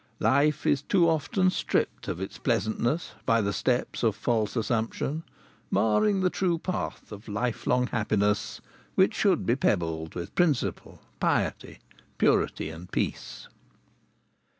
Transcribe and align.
Life 0.19 0.65
is 0.65 0.81
too 0.81 1.07
often 1.07 1.51
stripped 1.51 2.07
of 2.07 2.19
its 2.19 2.39
pleasantness 2.39 3.11
by 3.23 3.39
the 3.39 3.53
steps 3.53 4.01
of 4.01 4.15
false 4.15 4.55
assumption, 4.55 5.21
marring 5.69 6.21
the 6.21 6.31
true 6.31 6.57
path 6.57 7.11
of 7.11 7.27
life 7.27 7.67
long 7.67 7.85
happiness 7.85 8.61
which 8.95 9.13
should 9.13 9.45
be 9.45 9.55
pebbled 9.55 10.15
with 10.15 10.33
principle, 10.33 11.01
piety, 11.19 11.81
purity, 12.17 12.71
and 12.71 12.89
peace. 12.91 13.47